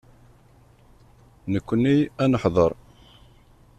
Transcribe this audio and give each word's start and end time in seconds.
Nekkni 1.51 1.95
ad 2.23 2.27
neḥḍer. 2.31 2.71